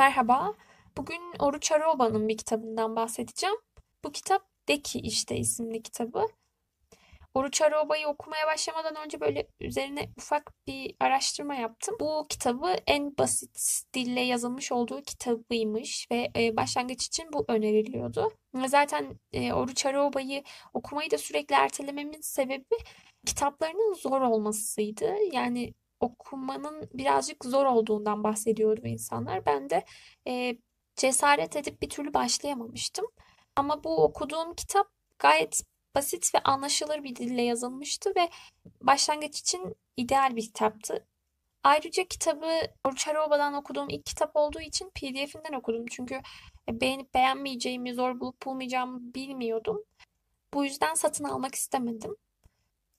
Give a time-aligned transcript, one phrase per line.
[0.00, 0.54] Merhaba.
[0.96, 3.56] Bugün Oruç Aroba'nın bir kitabından bahsedeceğim.
[4.04, 6.26] Bu kitap Deki işte isimli kitabı.
[7.34, 11.96] Oruç Aroba'yı okumaya başlamadan önce böyle üzerine ufak bir araştırma yaptım.
[12.00, 18.32] Bu kitabı en basit dille yazılmış olduğu kitabıymış ve e, başlangıç için bu öneriliyordu.
[18.66, 20.42] Zaten e, Oruç Aroba'yı
[20.74, 22.76] okumayı da sürekli ertelememin sebebi
[23.26, 25.14] kitaplarının zor olmasıydı.
[25.32, 29.46] Yani okumanın birazcık zor olduğundan bahsediyordu insanlar.
[29.46, 29.84] Ben de
[30.28, 30.56] e,
[30.96, 33.06] cesaret edip bir türlü başlayamamıştım.
[33.56, 34.86] Ama bu okuduğum kitap
[35.18, 35.62] gayet
[35.94, 38.30] basit ve anlaşılır bir dille yazılmıştı ve
[38.80, 41.06] başlangıç için ideal bir kitaptı.
[41.64, 45.86] Ayrıca kitabı Oruç Aroba'dan okuduğum ilk kitap olduğu için PDF'inden okudum.
[45.90, 46.20] Çünkü
[46.70, 49.84] beğenip beğenmeyeceğimi, zor bulup bulmayacağımı bilmiyordum.
[50.54, 52.16] Bu yüzden satın almak istemedim.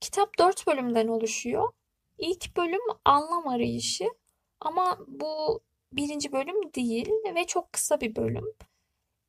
[0.00, 1.72] Kitap dört bölümden oluşuyor.
[2.18, 4.04] İlk bölüm anlam arayışı
[4.60, 5.60] ama bu
[5.92, 8.54] birinci bölüm değil ve çok kısa bir bölüm.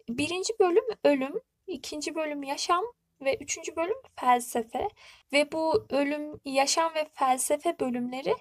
[0.10, 2.84] Birinci bölüm ölüm, ikinci bölüm yaşam
[3.22, 4.88] ve üçüncü bölüm felsefe.
[5.34, 8.36] Ve bu ölüm, yaşam ve felsefe bölümleri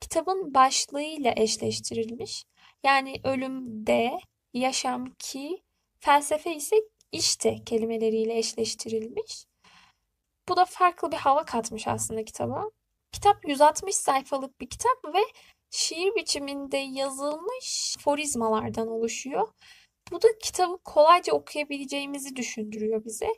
[0.00, 2.44] kitabın başlığıyla eşleştirilmiş.
[2.84, 4.18] Yani ölüm de,
[4.54, 5.62] yaşam ki,
[6.00, 6.76] felsefe ise
[7.12, 9.46] işte kelimeleriyle eşleştirilmiş.
[10.48, 12.70] Bu da farklı bir hava katmış aslında kitaba.
[13.16, 15.20] Kitap 160 sayfalık bir kitap ve
[15.70, 19.48] şiir biçiminde yazılmış forizmalardan oluşuyor.
[20.12, 23.28] Bu da kitabı kolayca okuyabileceğimizi düşündürüyor bize.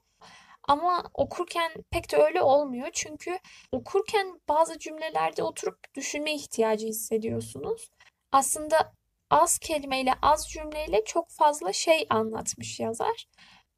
[0.69, 2.89] Ama okurken pek de öyle olmuyor.
[2.93, 3.39] Çünkü
[3.73, 7.91] okurken bazı cümlelerde oturup düşünme ihtiyacı hissediyorsunuz.
[8.33, 8.93] Aslında
[9.31, 13.27] az kelimeyle, az cümleyle çok fazla şey anlatmış yazar.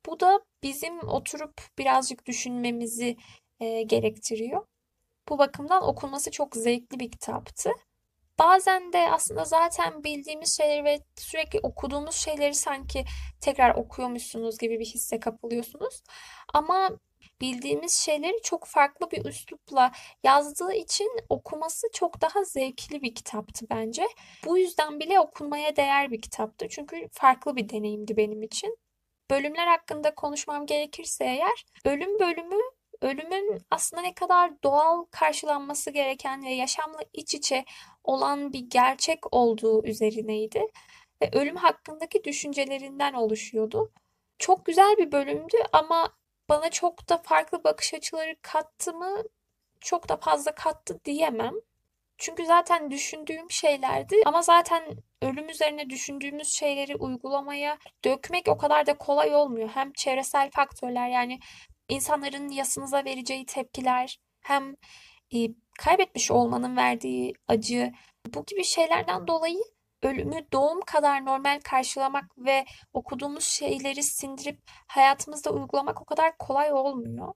[0.06, 3.16] Bu da bizim oturup birazcık düşünmemizi
[3.60, 4.66] e, gerektiriyor.
[5.30, 7.70] Bu bakımdan okunması çok zevkli bir kitaptı.
[8.38, 13.04] Bazen de aslında zaten bildiğimiz şeyleri ve sürekli okuduğumuz şeyleri sanki
[13.40, 16.02] tekrar okuyormuşsunuz gibi bir hisse kapılıyorsunuz.
[16.54, 16.90] Ama
[17.40, 19.92] bildiğimiz şeyleri çok farklı bir üslupla
[20.24, 24.06] yazdığı için okuması çok daha zevkli bir kitaptı bence.
[24.46, 26.66] Bu yüzden bile okunmaya değer bir kitaptı.
[26.70, 28.76] Çünkü farklı bir deneyimdi benim için.
[29.30, 32.60] Bölümler hakkında konuşmam gerekirse eğer, ölüm bölümü
[33.02, 37.64] ölümün aslında ne kadar doğal karşılanması gereken ve yaşamla iç içe
[38.04, 40.66] olan bir gerçek olduğu üzerineydi
[41.22, 43.92] ve ölüm hakkındaki düşüncelerinden oluşuyordu.
[44.38, 46.12] Çok güzel bir bölümdü ama
[46.48, 49.22] bana çok da farklı bakış açıları kattı mı?
[49.80, 51.54] Çok da fazla kattı diyemem.
[52.18, 54.82] Çünkü zaten düşündüğüm şeylerdi ama zaten
[55.22, 59.68] ölüm üzerine düşündüğümüz şeyleri uygulamaya dökmek o kadar da kolay olmuyor.
[59.68, 61.38] Hem çevresel faktörler yani
[61.90, 64.76] insanların yasınıza vereceği tepkiler, hem
[65.34, 65.38] e,
[65.78, 67.92] kaybetmiş olmanın verdiği acı,
[68.34, 69.60] bu gibi şeylerden dolayı
[70.02, 77.32] ölümü doğum kadar normal karşılamak ve okuduğumuz şeyleri sindirip hayatımızda uygulamak o kadar kolay olmuyor.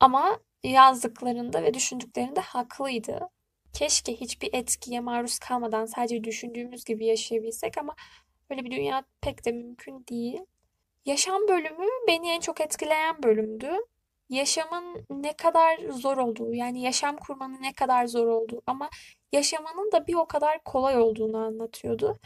[0.00, 3.28] Ama yazdıklarında ve düşündüklerinde haklıydı.
[3.72, 7.94] Keşke hiçbir etkiye maruz kalmadan sadece düşündüğümüz gibi yaşayabilsek ama
[8.50, 10.40] böyle bir dünya pek de mümkün değil.
[11.04, 13.70] Yaşam bölümü beni en çok etkileyen bölümdü
[14.28, 18.90] yaşamın ne kadar zor olduğu, yani yaşam kurmanın ne kadar zor olduğu ama
[19.32, 22.18] yaşamanın da bir o kadar kolay olduğunu anlatıyordu.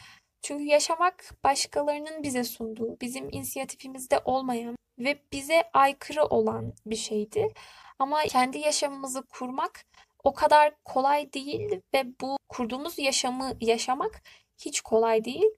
[0.43, 7.49] Çünkü yaşamak başkalarının bize sunduğu, bizim inisiyatifimizde olmayan ve bize aykırı olan bir şeydi.
[7.99, 9.85] Ama kendi yaşamımızı kurmak
[10.25, 14.23] o kadar kolay değil ve bu kurduğumuz yaşamı yaşamak
[14.59, 15.51] hiç kolay değil.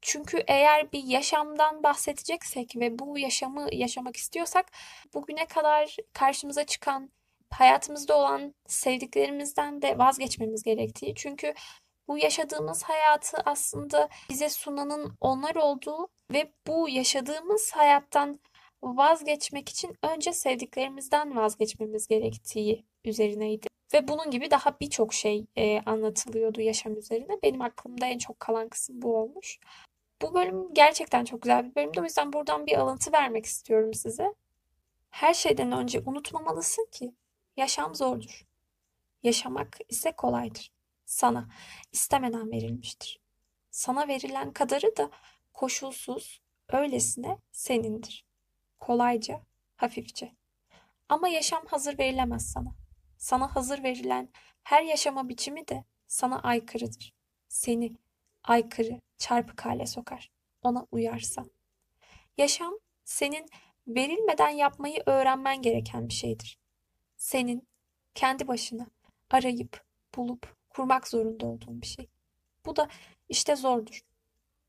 [0.00, 4.66] Çünkü eğer bir yaşamdan bahsedeceksek ve bu yaşamı yaşamak istiyorsak
[5.14, 7.10] bugüne kadar karşımıza çıkan
[7.50, 11.14] hayatımızda olan sevdiklerimizden de vazgeçmemiz gerektiği.
[11.16, 11.54] Çünkü
[12.08, 18.40] bu yaşadığımız hayatı aslında bize sunanın onlar olduğu ve bu yaşadığımız hayattan
[18.82, 23.66] vazgeçmek için önce sevdiklerimizden vazgeçmemiz gerektiği üzerineydi.
[23.94, 27.42] Ve bunun gibi daha birçok şey e, anlatılıyordu yaşam üzerine.
[27.42, 29.58] Benim aklımda en çok kalan kısım bu olmuş.
[30.22, 32.00] Bu bölüm gerçekten çok güzel bir bölümdü.
[32.00, 34.34] O yüzden buradan bir alıntı vermek istiyorum size.
[35.10, 37.14] Her şeyden önce unutmamalısın ki
[37.56, 38.46] yaşam zordur.
[39.22, 40.72] Yaşamak ise kolaydır.
[41.04, 41.48] Sana
[41.92, 43.20] istemeden verilmiştir.
[43.70, 45.10] Sana verilen kadarı da
[45.52, 48.26] koşulsuz, öylesine senindir.
[48.78, 49.40] Kolayca,
[49.76, 50.32] hafifçe.
[51.08, 52.74] Ama yaşam hazır verilemez sana.
[53.18, 54.28] Sana hazır verilen
[54.62, 57.14] her yaşama biçimi de sana aykırıdır.
[57.48, 57.96] Seni
[58.46, 60.30] aykırı, çarpık hale sokar.
[60.62, 61.50] Ona uyarsan.
[62.38, 63.46] Yaşam senin
[63.88, 66.58] verilmeden yapmayı öğrenmen gereken bir şeydir.
[67.16, 67.68] Senin
[68.14, 68.86] kendi başına
[69.30, 69.84] arayıp,
[70.16, 72.08] bulup, kurmak zorunda olduğun bir şey.
[72.66, 72.88] Bu da
[73.28, 74.00] işte zordur.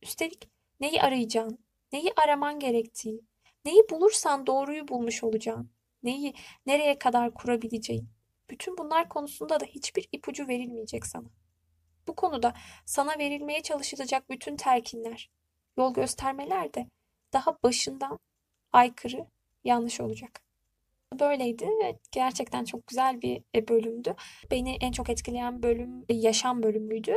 [0.02, 1.60] Üstelik neyi arayacağın,
[1.92, 3.22] neyi araman gerektiği,
[3.66, 5.70] neyi bulursan doğruyu bulmuş olacağın,
[6.04, 6.34] neyi
[6.66, 8.10] nereye kadar kurabileceğin.
[8.50, 11.28] Bütün bunlar konusunda da hiçbir ipucu verilmeyecek sana.
[12.08, 12.54] Bu konuda
[12.86, 15.30] sana verilmeye çalışılacak bütün telkinler,
[15.78, 16.88] yol göstermeler de
[17.34, 18.20] daha başından
[18.74, 19.26] aykırı,
[19.64, 20.48] yanlış olacak.
[21.20, 21.70] Böyleydi.
[22.12, 24.16] Gerçekten çok güzel bir e, bölümdü.
[24.52, 27.16] Beni en çok etkileyen bölüm e, yaşam bölümüydü.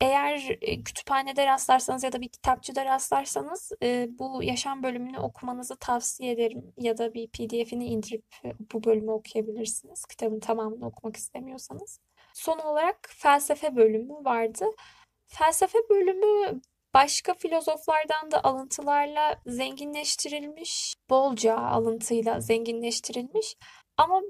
[0.00, 3.72] Eğer e, kütüphanede rastlarsanız ya da bir kitapçıda rastlarsanız
[4.18, 6.72] bu yaşam bölümünü okumanızı tavsiye ederim.
[6.78, 8.24] Ya da bir PDF'ini indirip
[8.72, 10.04] bu bölümü okuyabilirsiniz.
[10.06, 12.00] Kitabın tamamını okumak istemiyorsanız.
[12.38, 14.64] Son olarak felsefe bölümü vardı.
[15.26, 16.60] Felsefe bölümü
[16.94, 23.56] başka filozoflardan da alıntılarla zenginleştirilmiş, bolca alıntıyla zenginleştirilmiş.
[23.96, 24.22] Ama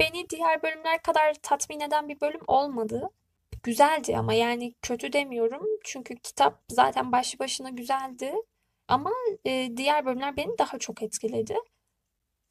[0.00, 3.10] beni diğer bölümler kadar tatmin eden bir bölüm olmadı.
[3.62, 5.66] Güzeldi ama yani kötü demiyorum.
[5.84, 8.34] Çünkü kitap zaten başlı başına güzeldi.
[8.88, 9.10] Ama
[9.46, 11.56] e, diğer bölümler beni daha çok etkiledi.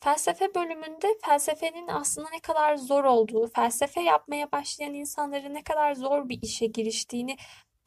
[0.03, 6.29] Felsefe bölümünde felsefenin aslında ne kadar zor olduğu, felsefe yapmaya başlayan insanların ne kadar zor
[6.29, 7.37] bir işe giriştiğini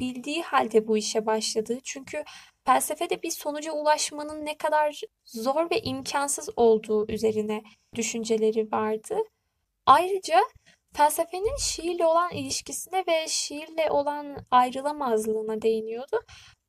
[0.01, 1.79] bildiği halde bu işe başladı.
[1.85, 2.25] Çünkü
[2.65, 7.63] felsefede bir sonuca ulaşmanın ne kadar zor ve imkansız olduğu üzerine
[7.95, 9.17] düşünceleri vardı.
[9.87, 10.41] Ayrıca
[10.93, 16.21] felsefenin şiirle olan ilişkisine ve şiirle olan ayrılamazlığına değiniyordu.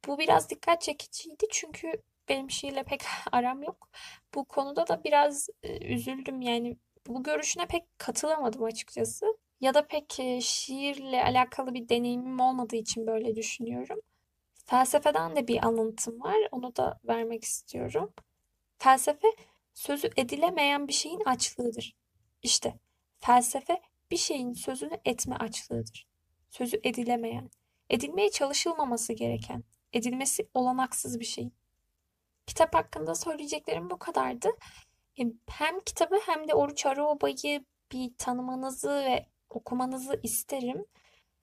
[0.08, 1.92] Bu biraz dikkat çekiciydi çünkü
[2.30, 3.02] benim şiirle pek
[3.32, 3.90] aram yok.
[4.36, 6.78] Bu konuda da biraz e, üzüldüm yani
[7.08, 13.08] bu görüşüne pek katılamadım açıkçası ya da pek e, şiirle alakalı bir deneyimim olmadığı için
[13.08, 14.00] böyle düşünüyorum.
[14.66, 16.38] Felsefeden de bir alıntım var.
[16.52, 18.14] Onu da vermek istiyorum.
[18.78, 19.28] Felsefe
[19.74, 21.96] sözü edilemeyen bir şeyin açlığıdır.
[22.44, 22.74] İşte
[23.20, 23.82] felsefe
[24.12, 26.08] bir şeyin sözünü etme açlığıdır.
[26.50, 27.50] Sözü edilemeyen,
[27.90, 29.64] edilmeye çalışılmaması gereken,
[29.94, 31.52] edilmesi olanaksız bir şey.
[32.48, 34.50] Kitap hakkında söyleyeceklerim bu kadardı.
[35.20, 40.86] E, hem kitabı hem de Oruç Arıoba'yı bir tanımanızı ve okumanızı isterim.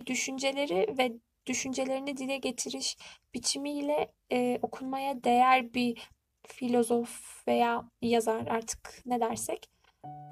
[0.06, 1.12] Düşünceleri ve
[1.46, 2.96] düşüncelerini dile getiriş
[3.34, 6.10] biçimiyle e, okunmaya değer bir
[6.46, 9.70] filozof veya yazar artık ne dersek.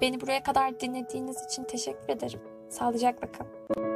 [0.01, 2.41] Beni buraya kadar dinlediğiniz için teşekkür ederim.
[2.69, 3.92] Sağlıcakla kalın.